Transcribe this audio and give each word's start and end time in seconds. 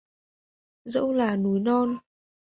Dẫu 0.91 1.09
là 1.19 1.29
núi 1.43 1.59
non 1.65 1.89